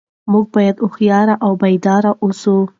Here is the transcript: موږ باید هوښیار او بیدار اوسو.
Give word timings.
موږ 0.31 0.45
باید 0.55 0.75
هوښیار 0.83 1.27
او 1.45 1.51
بیدار 1.61 2.03
اوسو. 2.23 2.55